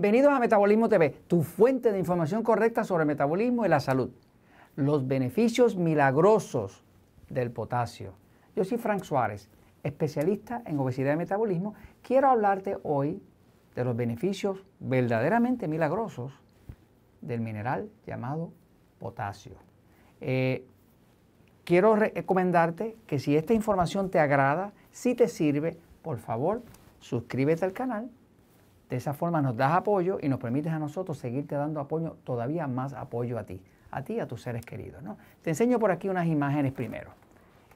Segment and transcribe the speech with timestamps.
[0.00, 4.08] Bienvenidos a Metabolismo TV, tu fuente de información correcta sobre metabolismo y la salud.
[4.74, 6.82] Los beneficios milagrosos
[7.28, 8.14] del potasio.
[8.56, 9.50] Yo soy Frank Suárez,
[9.82, 11.74] especialista en obesidad y metabolismo.
[12.00, 13.22] Quiero hablarte hoy
[13.74, 16.32] de los beneficios verdaderamente milagrosos
[17.20, 18.52] del mineral llamado
[18.98, 19.56] potasio.
[20.22, 20.64] Eh,
[21.64, 26.62] quiero recomendarte que si esta información te agrada, si te sirve, por favor,
[27.00, 28.10] suscríbete al canal
[28.90, 32.66] de esa forma nos das apoyo y nos permites a nosotros seguirte dando apoyo, todavía
[32.66, 35.02] más apoyo a ti, a ti y a tus seres queridos.
[35.02, 35.16] ¿no?
[35.42, 37.12] Te enseño por aquí unas imágenes primero.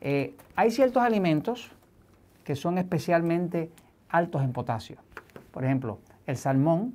[0.00, 1.70] Eh, hay ciertos alimentos
[2.42, 3.70] que son especialmente
[4.08, 4.96] altos en potasio.
[5.52, 6.94] Por ejemplo, el salmón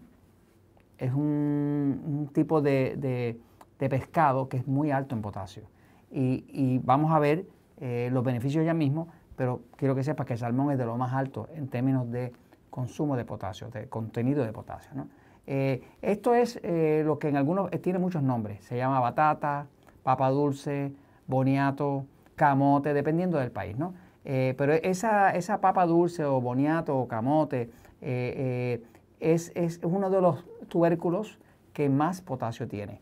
[0.97, 3.39] es un, tipo de,
[3.77, 5.63] pescado que es muy alto en potasio.
[6.11, 7.45] Y, vamos a ver
[7.79, 10.97] eh, los beneficios ya mismo, pero quiero que sepas que el salmón es de lo
[10.97, 12.33] más alto en términos de
[12.69, 14.91] consumo de potasio, de contenido de potasio.
[15.47, 18.63] Eh, esto es eh, lo que en algunos eh, tiene muchos nombres.
[18.65, 19.67] Se llama batata,
[20.03, 20.93] papa dulce,
[21.27, 23.77] boniato, camote, dependiendo del país.
[23.77, 23.93] ¿no?
[24.21, 31.39] pero esa, esa, papa dulce o boniato o camote es, es, uno de los tubérculos
[31.73, 33.01] que más potasio tiene.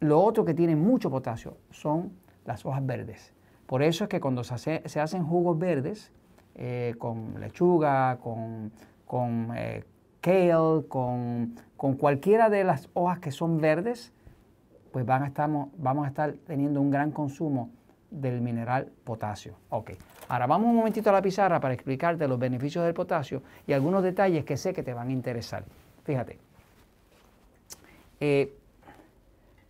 [0.00, 2.10] lo otro que tiene mucho potasio son
[2.44, 3.32] las hojas verdes.
[3.66, 6.10] Por eso es que cuando se hacen jugos verdes,
[6.54, 8.72] eh, con lechuga, con,
[9.06, 9.84] con eh,
[10.20, 11.54] kale, con,
[11.98, 14.12] cualquiera de las hojas que son verdes,
[14.92, 15.46] pues van a
[15.78, 17.70] vamos a estar teniendo un gran consumo
[18.10, 19.54] del mineral potasio.
[19.70, 19.92] Ok,
[20.28, 24.02] ahora vamos un momentito a la pizarra para explicarte los beneficios del potasio y algunos
[24.02, 25.64] detalles que sé que te van a interesar.
[26.04, 26.38] Fíjate,
[28.18, 28.52] eh,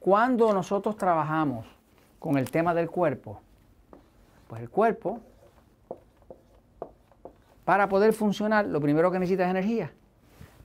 [0.01, 1.67] cuando nosotros trabajamos
[2.19, 3.41] con el tema del cuerpo,
[4.49, 5.21] pues el cuerpo
[7.71, 9.93] para poder funcionar, lo primero que necesita es energía.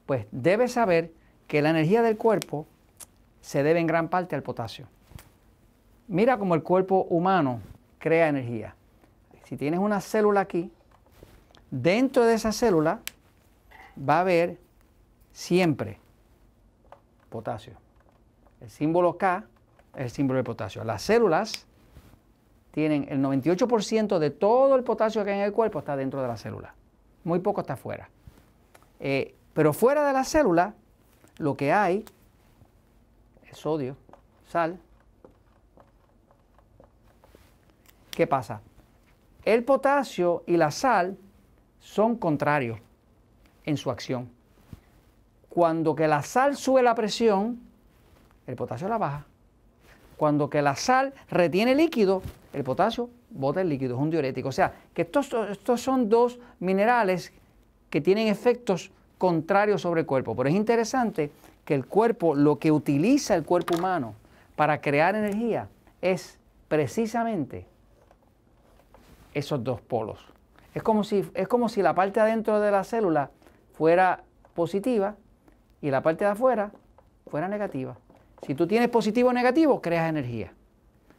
[0.07, 1.11] Pues debes saber
[1.45, 2.65] que la energía del cuerpo
[3.41, 4.87] se debe en gran parte al potasio.
[6.07, 7.61] Mira cómo el cuerpo humano
[7.99, 8.73] crea energía.
[9.43, 10.71] Si tienes una célula aquí,
[11.69, 13.01] dentro de esa célula
[13.97, 14.57] va a haber
[15.31, 15.99] siempre
[17.29, 17.73] potasio.
[18.61, 19.43] El símbolo K
[19.93, 20.83] es el símbolo de potasio.
[20.83, 21.67] Las células
[22.71, 26.27] tienen el 98% de todo el potasio que hay en el cuerpo está dentro de
[26.27, 26.73] la célula
[27.25, 28.09] muy poco está fuera.
[29.01, 30.73] Eh, pero fuera de la célula,
[31.37, 32.05] lo que hay
[33.49, 33.97] es sodio,
[34.47, 34.79] sal.
[38.11, 38.61] ¿Qué pasa?
[39.43, 41.17] El potasio y la sal
[41.79, 42.79] son contrarios
[43.65, 44.29] en su acción.
[45.49, 47.59] Cuando que la sal sube la presión,
[48.47, 49.25] el potasio la baja.
[50.17, 52.21] Cuando que la sal retiene líquido,
[52.53, 54.49] el potasio bota el líquido, es un diurético.
[54.49, 57.31] O sea, que estos, estos son dos minerales
[57.89, 60.35] que tienen efectos contrarios sobre el cuerpo.
[60.35, 61.31] Pero es interesante
[61.63, 64.15] que el cuerpo, lo que utiliza el cuerpo humano
[64.55, 65.67] para crear energía
[66.01, 66.37] es
[66.67, 67.65] precisamente
[69.33, 70.19] esos dos polos.
[70.73, 73.31] Es como si, es como si la parte adentro de la célula
[73.73, 75.15] fuera positiva
[75.81, 76.71] y la parte de afuera
[77.27, 77.97] fuera negativa.
[78.45, 80.53] Si tú tienes positivo o negativo, creas energía.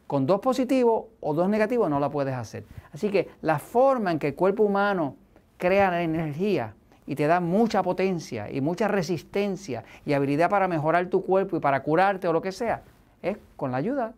[0.07, 2.63] Con dos positivos o dos negativos no la puedes hacer.
[2.93, 5.15] Así que la forma en que el cuerpo humano
[5.57, 6.73] crea energía
[7.05, 11.59] y te da mucha potencia y mucha resistencia y habilidad para mejorar tu cuerpo y
[11.59, 12.83] para curarte o lo que sea,
[13.21, 14.13] es con la ayuda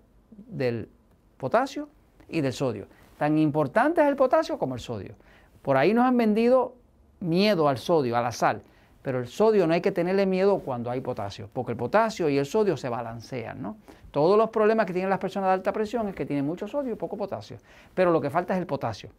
[0.48, 0.90] del
[1.38, 1.90] potasio
[2.28, 2.88] y del sodio.
[3.18, 5.16] Tan importante es el potasio como el sodio.
[5.62, 6.76] Por ahí nos han vendido
[7.20, 8.62] miedo al sodio, a la sal.
[9.02, 12.38] Pero el sodio no hay que tenerle miedo cuando hay potasio, porque el potasio y
[12.38, 13.78] el sodio se balancean, ¿no?
[14.12, 16.94] Todos los problemas que tienen las personas de alta presión es que tienen mucho sodio
[16.94, 17.58] y poco potasio,
[17.94, 19.10] pero lo que falta es el potasio.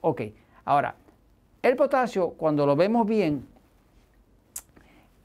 [0.00, 0.22] Ok,
[0.64, 0.94] ahora,
[1.62, 3.46] el potasio, cuando lo vemos bien,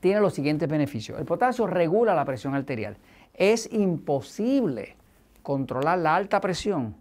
[0.02, 1.18] tiene los siguientes beneficios.
[1.18, 2.98] El potasio regula la presión arterial.
[3.34, 4.96] Es imposible
[5.42, 6.96] controlar la alta presión,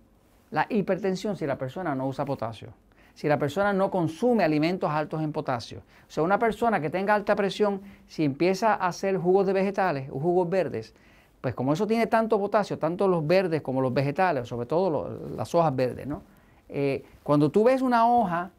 [0.50, 2.73] la hipertensión, si la persona no usa potasio
[3.14, 5.82] si la persona no consume alimentos altos en potasio.
[6.08, 10.11] O sea, una persona que tenga alta presión, si empieza a hacer jugos de vegetales
[10.11, 10.94] o jugos verdes,
[11.40, 15.55] pues como eso tiene tanto potasio, tanto los verdes como los vegetales, sobre todo las
[15.55, 16.22] hojas verdes, ¿no?
[16.69, 18.50] Eh, cuando tú ves una hoja,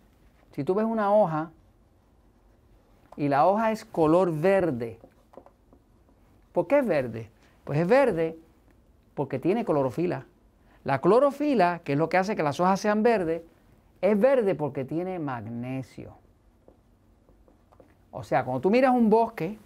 [0.51, 1.51] si tú ves una hoja
[3.17, 4.99] y la hoja es color verde,
[6.53, 7.29] ¿por qué es verde?
[7.63, 8.37] Pues es verde
[9.15, 10.25] porque tiene clorofila.
[10.83, 13.41] La clorofila, que es lo que hace que las hojas sean verdes,
[14.11, 16.15] es verde porque tiene magnesio.
[18.11, 19.57] O sea, cuando tú miras un bosque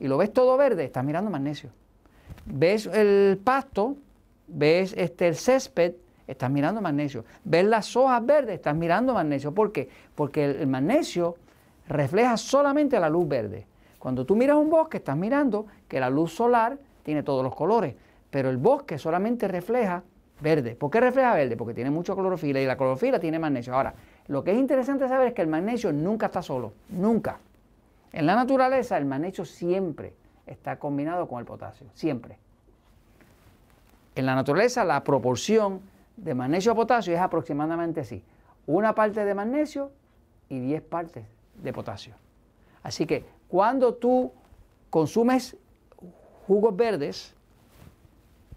[0.00, 1.70] y lo ves todo verde, estás mirando magnesio.
[2.44, 3.96] Ves el pasto,
[4.46, 5.94] ves este, el césped,
[6.26, 7.24] estás mirando magnesio.
[7.44, 9.52] Ves las hojas verdes, estás mirando magnesio.
[9.52, 9.88] ¿Por qué?
[10.14, 11.36] Porque el, magnesio
[11.88, 13.66] refleja solamente la luz verde.
[13.98, 17.94] Cuando tú miras un bosque, estás mirando que la luz solar tiene todos los colores,
[18.30, 20.02] pero el bosque solamente refleja
[20.40, 20.74] verde.
[20.74, 21.56] ¿Por qué refleja verde?
[21.56, 23.74] Porque tiene mucha clorofila y la clorofila tiene magnesio.
[23.74, 23.94] Ahora,
[24.28, 27.38] lo que es interesante saber es que el magnesio nunca está solo, nunca.
[28.12, 30.14] En la naturaleza el magnesio siempre
[30.46, 32.38] está combinado con el potasio, siempre.
[34.14, 35.80] En la naturaleza la proporción
[36.16, 38.22] de magnesio a potasio es aproximadamente así.
[38.66, 39.90] Una parte de magnesio
[40.48, 41.24] y 10 partes
[41.62, 42.14] de potasio.
[42.82, 44.32] Así que cuando tú
[44.90, 45.56] consumes
[46.46, 47.34] jugos verdes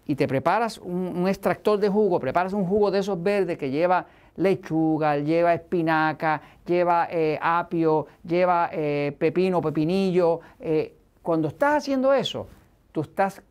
[0.06, 4.06] y te preparas un, extractor de jugo, preparas un jugo de esos verdes que lleva
[4.36, 10.40] lechuga, lleva espinaca, lleva eh, apio, lleva eh, pepino, pepinillo.
[10.58, 12.48] Eh, cuando estás haciendo eso,
[12.90, 13.42] tú estás,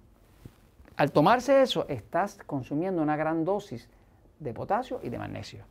[0.98, 3.88] al tomarse eso, estás consumiendo una gran dosis
[4.40, 5.64] de potasio y de magnesio.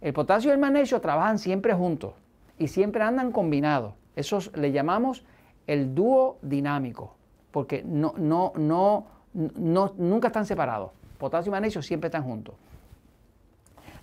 [0.00, 2.14] El potasio y el magnesio trabajan siempre juntos
[2.58, 3.94] y siempre andan combinados.
[4.16, 5.24] Eso le llamamos
[5.66, 7.14] el dúo dinámico,
[7.50, 10.90] porque no, no, no, no, nunca están separados.
[11.18, 12.54] Potasio y magnesio siempre están juntos.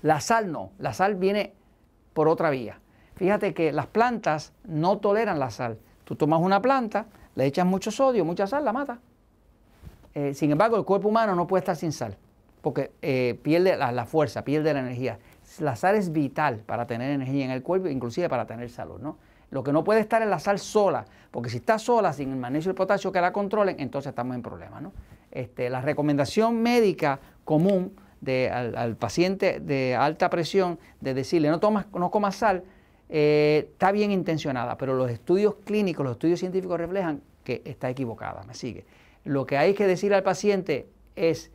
[0.01, 1.53] La sal no, la sal viene
[2.13, 2.79] por otra vía.
[3.15, 5.79] Fíjate que las plantas no toleran la sal.
[6.03, 8.99] Tú tomas una planta, le echas mucho sodio, mucha sal, la mata.
[10.13, 12.17] Eh, sin embargo, el cuerpo humano no puede estar sin sal,
[12.61, 15.19] porque eh, pierde la, fuerza, pierde la energía.
[15.59, 18.99] La sal es vital para tener energía en el cuerpo, inclusive para tener salud.
[18.99, 19.17] ¿no?
[19.51, 22.37] Lo que no puede estar es la sal sola, porque si está sola, sin el
[22.37, 24.81] magnesio y el potasio que la controlen, entonces estamos en problemas.
[24.81, 24.91] ¿no?
[25.31, 27.93] Este, la recomendación médica común
[28.51, 32.63] al, paciente de alta presión de decirle no, tomas, no comas sal,
[33.09, 38.43] eh, está bien intencionada, pero los estudios clínicos, los estudios científicos reflejan que está equivocada,
[38.43, 38.85] me sigue.
[39.23, 41.51] Lo que hay que decir al paciente es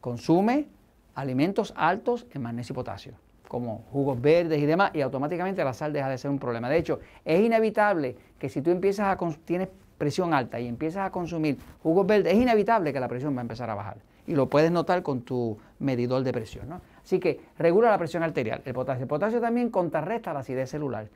[0.00, 0.66] consume
[1.14, 3.12] alimentos altos en magnesio y potasio,
[3.46, 6.68] como jugos verdes y demás, y automáticamente la sal deja de ser un problema.
[6.68, 9.68] De hecho, es inevitable que si tú empiezas a tienes
[9.98, 13.42] presión alta y empiezas a consumir jugos verdes, es inevitable que la presión va a
[13.42, 16.68] empezar a bajar y lo puedes notar con tu medidor de presión.
[16.68, 16.80] ¿no?
[17.02, 18.60] Así que regula la presión arterial.
[18.64, 19.02] El potasio.
[19.02, 21.08] El potasio también contrarresta la acidez celular.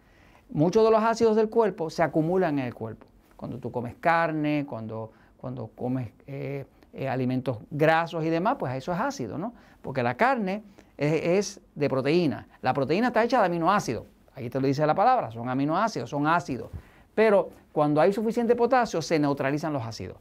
[0.50, 3.06] Muchos de los ácidos del cuerpo se acumulan en el cuerpo.
[3.36, 6.64] Cuando tú comes carne, cuando, cuando comes eh,
[6.94, 9.52] eh, alimentos grasos y demás, pues eso es ácido, ¿no?
[9.82, 10.62] Porque la carne
[10.96, 12.46] es, de proteína.
[12.60, 14.04] La proteína está hecha de aminoácidos.
[14.34, 16.70] Ahí te lo dice la palabra, son aminoácidos, son ácidos.
[17.14, 20.16] Pero cuando hay suficiente potasio, se neutralizan los ácidos.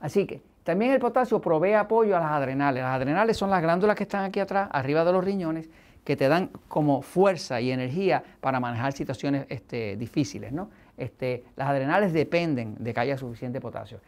[0.00, 2.82] Así que también el potasio provee apoyo a las adrenales.
[2.82, 5.68] Las adrenales son las glándulas que están aquí atrás, arriba de los riñones,
[6.04, 10.52] que te dan como fuerza y energía para manejar situaciones este, difíciles.
[10.52, 10.70] ¿no?
[10.96, 14.00] Este, las adrenales dependen de que haya suficiente potasio.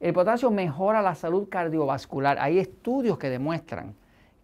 [0.00, 2.38] El potasio mejora la salud cardiovascular.
[2.40, 3.94] Hay estudios que demuestran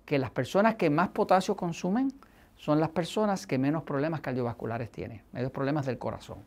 [0.04, 2.12] que las personas que más potasio consumen
[2.64, 6.38] son las personas que menos problemas cardiovasculares tienen, menos problemas del corazón.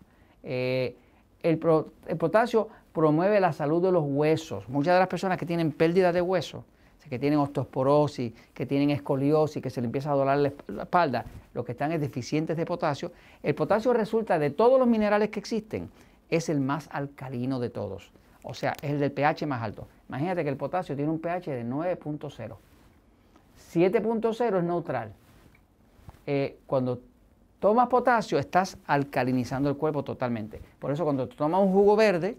[0.41, 0.95] Eh,
[1.43, 4.67] el, potasio promueve la salud de los huesos.
[4.67, 6.65] Muchas de las personas que tienen pérdida de hueso,
[7.07, 11.23] que tienen osteoporosis, que tienen escoliosis, que se le empieza a doler la espalda,
[11.53, 13.11] los que están es deficientes de potasio,
[13.43, 15.87] el potasio resulta de todos los minerales que existen,
[16.31, 18.11] es el más alcalino de todos.
[18.41, 19.87] O sea, es el del pH más alto.
[20.09, 22.55] Imagínate que el potasio tiene un pH de 9.0.
[23.71, 25.13] 7.0 es neutral.
[26.29, 26.99] Eh, cuando
[27.57, 30.59] tomas potasio, estás alcalinizando el cuerpo totalmente.
[30.77, 32.37] Por eso cuando tomas un jugo verde,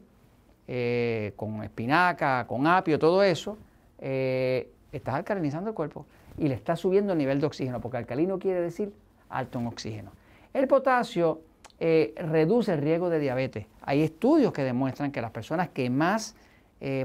[0.68, 3.57] eh, con espinaca, con apio, todo eso,
[3.99, 6.04] eh, estás alcalinizando el cuerpo
[6.37, 8.92] y le estás subiendo el nivel de oxígeno, porque alcalino quiere decir
[9.30, 10.12] alto en oxígeno.
[10.52, 11.40] El potasio
[11.80, 13.66] reduce el riesgo de diabetes.
[13.83, 16.35] Hay estudios que demuestran que las personas que más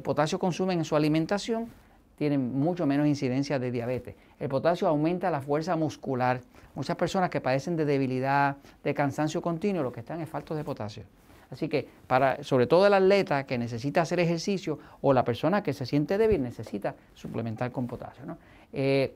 [0.03, 1.67] potasio consumen en su alimentación
[2.23, 4.15] tienen mucho menos incidencia de diabetes.
[4.39, 6.39] El potasio aumenta la fuerza muscular.
[6.73, 10.63] Muchas personas que padecen de debilidad, de cansancio continuo, lo que están es faltos de
[10.63, 11.03] potasio.
[11.51, 15.73] Así que para, sobre todo el atleta que necesita hacer ejercicio o la persona que
[15.73, 18.23] se siente débil necesita suplementar con potasio.
[18.71, 19.13] Eh,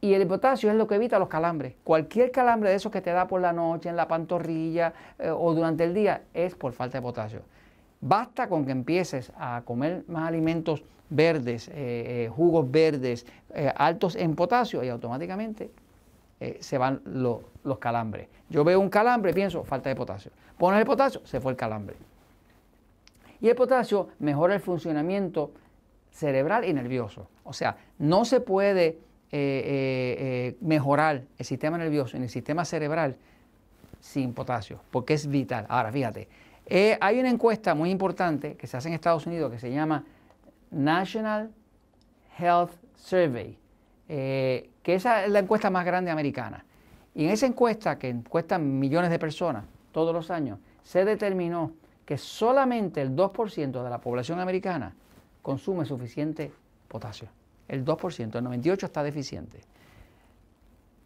[0.00, 1.74] y el potasio es lo que evita los calambres.
[1.82, 5.52] Cualquier calambre de esos que te da por la noche, en la pantorrilla eh, o
[5.52, 7.42] durante el día es por falta de potasio.
[8.02, 13.26] Basta con que empieces a comer más alimentos verdes, eh, jugos verdes,
[13.76, 15.70] altos en potasio y automáticamente
[16.58, 18.28] se van los calambres.
[18.50, 20.32] Yo veo un calambre pienso, falta de potasio.
[20.58, 21.96] Pones el potasio, se fue el calambre.
[23.40, 25.52] Y el potasio mejora el funcionamiento
[26.12, 27.28] cerebral y nervioso.
[27.42, 28.98] O sea, no se puede eh,
[29.32, 33.16] eh, mejorar el sistema nervioso y el sistema cerebral
[33.98, 35.66] sin potasio, porque es vital.
[35.68, 36.28] Ahora, fíjate,
[36.68, 40.04] hay una encuesta muy importante que se hace en Estados Unidos que se llama
[40.70, 41.50] National
[42.38, 43.58] Health Survey,
[44.08, 46.64] que esa es la encuesta más grande americana.
[47.14, 51.72] Y en esa encuesta, que encuestan millones de personas todos los años, se determinó
[52.04, 54.94] que solamente el 2% de la población americana
[55.42, 56.52] consume suficiente
[56.88, 57.28] potasio.
[57.68, 59.60] El 2%, el 98% está deficiente.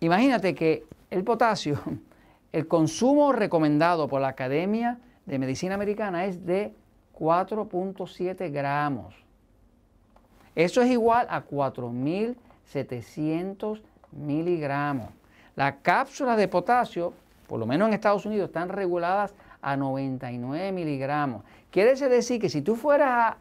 [0.00, 1.80] Imagínate que el potasio,
[2.52, 6.72] el consumo recomendado por la Academia de Medicina Americana es de
[7.18, 9.14] 4.7 gramos.
[10.54, 15.10] Eso es igual a 4.700 miligramos.
[15.54, 17.12] Las cápsulas de potasio,
[17.46, 21.44] por lo menos en Estados Unidos, están reguladas a 99 miligramos.
[21.70, 23.36] Quiere decir que si tú fueras a,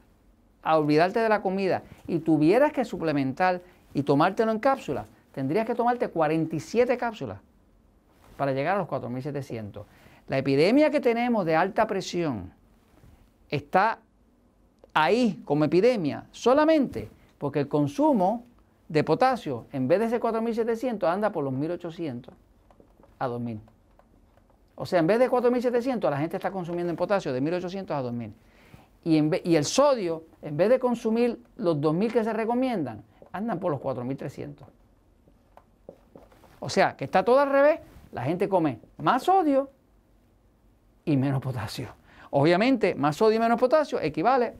[0.64, 3.62] a olvidarte de la comida y tuvieras que suplementar
[3.94, 7.40] y tomártelo en cápsulas, tendrías que tomarte 47 cápsulas
[8.38, 9.84] para llegar a los 4.700.
[10.28, 12.52] La epidemia que tenemos de alta presión
[13.50, 14.00] está
[14.94, 18.46] ahí como epidemia solamente porque el consumo
[18.88, 22.30] de potasio en vez de ese 4.700 anda por los 1.800
[23.20, 23.60] a 2.000.
[24.76, 28.04] O sea, en vez de 4.700 la gente está consumiendo en potasio de 1.800 a
[28.04, 28.32] 2.000.
[29.04, 33.72] Y, y el sodio, en vez de consumir los 2.000 que se recomiendan, andan por
[33.72, 34.56] los 4.300.
[36.60, 37.80] O sea, que está todo al revés.
[38.12, 39.70] La gente come más sodio
[41.06, 41.90] y menos potasio.
[42.32, 44.54] Obviamente, más sodio y menos potasio equivale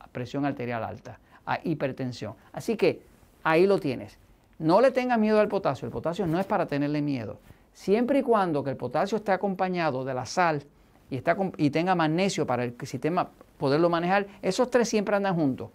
[0.00, 2.34] a presión arterial alta, a hipertensión.
[2.52, 3.02] Así que
[3.44, 4.18] ahí lo tienes.
[4.58, 5.86] No le tengas miedo al potasio.
[5.86, 7.38] El potasio no es para tenerle miedo.
[7.72, 10.64] Siempre y cuando que el potasio esté acompañado de la sal
[11.08, 15.70] y, está, y tenga magnesio para el sistema poderlo manejar, esos tres siempre andan juntos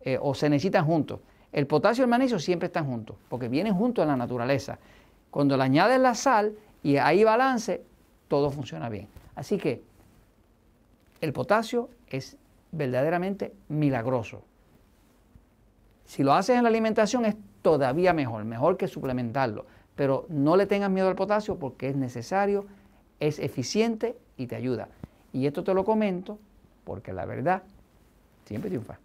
[0.00, 1.20] eh, o se necesitan juntos.
[1.52, 4.78] El potasio y el magnesio siempre están juntos porque vienen juntos en la naturaleza.
[5.30, 7.82] Cuando le añades la sal y hay balance,
[8.28, 9.08] todo funciona bien.
[9.36, 9.84] Así que
[11.20, 12.36] el potasio es
[12.72, 14.42] verdaderamente milagroso.
[16.04, 19.66] Si lo haces en la alimentación es todavía mejor, mejor que suplementarlo.
[19.94, 22.66] Pero no le tengas miedo al potasio porque es necesario,
[23.20, 24.88] es eficiente y te ayuda.
[25.32, 26.38] Y esto te lo comento
[26.84, 27.62] porque la verdad
[28.44, 28.98] siempre triunfa.